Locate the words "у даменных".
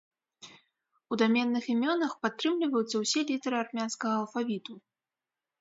1.13-1.67